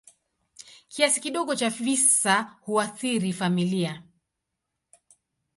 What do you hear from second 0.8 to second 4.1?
Kiasi kidogo cha visa huathiri familia.